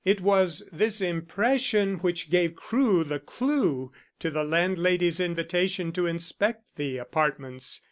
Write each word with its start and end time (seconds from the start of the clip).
It 0.03 0.19
was 0.19 0.67
this 0.73 0.99
impression 0.99 1.97
which 1.99 2.31
gave 2.31 2.55
Crewe 2.55 3.03
the 3.03 3.19
clue 3.19 3.91
to 4.17 4.31
the 4.31 4.43
landlady's 4.43 5.19
invitation 5.19 5.91
to 5.91 6.07
inspect 6.07 6.75
the 6.75 6.97
apartments. 6.97 7.79